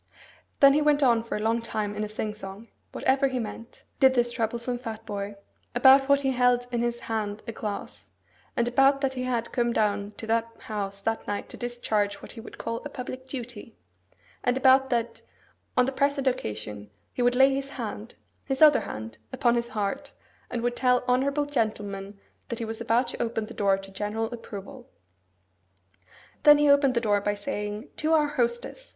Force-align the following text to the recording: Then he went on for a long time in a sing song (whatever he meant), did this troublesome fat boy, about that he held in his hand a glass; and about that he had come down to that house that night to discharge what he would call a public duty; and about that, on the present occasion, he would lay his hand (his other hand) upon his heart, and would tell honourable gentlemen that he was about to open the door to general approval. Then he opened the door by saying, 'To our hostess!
Then 0.61 0.73
he 0.73 0.81
went 0.81 1.03
on 1.03 1.23
for 1.23 1.35
a 1.37 1.41
long 1.41 1.61
time 1.61 1.93
in 1.93 2.03
a 2.03 2.09
sing 2.09 2.33
song 2.33 2.69
(whatever 2.91 3.27
he 3.27 3.37
meant), 3.37 3.85
did 3.99 4.15
this 4.15 4.31
troublesome 4.31 4.79
fat 4.79 5.05
boy, 5.05 5.35
about 5.75 6.07
that 6.07 6.21
he 6.21 6.31
held 6.31 6.65
in 6.71 6.81
his 6.81 7.01
hand 7.01 7.43
a 7.47 7.51
glass; 7.51 8.09
and 8.57 8.67
about 8.67 9.01
that 9.01 9.13
he 9.13 9.21
had 9.25 9.51
come 9.51 9.71
down 9.71 10.13
to 10.17 10.25
that 10.25 10.49
house 10.61 11.01
that 11.01 11.27
night 11.27 11.49
to 11.49 11.55
discharge 11.57 12.15
what 12.15 12.31
he 12.31 12.41
would 12.41 12.57
call 12.57 12.77
a 12.83 12.89
public 12.89 13.27
duty; 13.27 13.77
and 14.43 14.57
about 14.57 14.89
that, 14.89 15.21
on 15.77 15.85
the 15.85 15.91
present 15.91 16.25
occasion, 16.25 16.89
he 17.13 17.21
would 17.21 17.35
lay 17.35 17.53
his 17.53 17.69
hand 17.69 18.15
(his 18.43 18.59
other 18.63 18.79
hand) 18.79 19.19
upon 19.31 19.53
his 19.53 19.69
heart, 19.69 20.13
and 20.49 20.63
would 20.63 20.75
tell 20.75 21.03
honourable 21.07 21.45
gentlemen 21.45 22.19
that 22.49 22.57
he 22.57 22.65
was 22.65 22.81
about 22.81 23.07
to 23.09 23.21
open 23.21 23.45
the 23.45 23.53
door 23.53 23.77
to 23.77 23.91
general 23.91 24.33
approval. 24.33 24.89
Then 26.41 26.57
he 26.57 26.71
opened 26.71 26.95
the 26.95 27.01
door 27.01 27.21
by 27.21 27.35
saying, 27.35 27.89
'To 27.97 28.13
our 28.13 28.27
hostess! 28.29 28.89